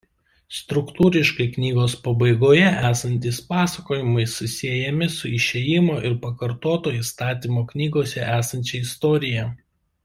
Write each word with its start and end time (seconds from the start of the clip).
Struktūriškai 0.59 1.45
knygos 1.57 1.95
pabaigoje 2.07 2.71
esantys 2.89 3.37
pasakojimai 3.51 4.25
susiejami 4.33 5.11
su 5.19 5.33
Išėjimo 5.41 6.01
ir 6.11 6.19
Pakartoto 6.27 6.99
Įstatymo 7.05 7.67
knygose 7.75 8.29
esančia 8.43 8.79
istorija. 8.91 9.51